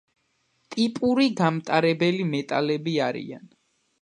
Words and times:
ტიპური 0.75 1.27
გამტარები 1.41 2.11
მეტალები 2.33 2.97
არიან. 3.11 3.49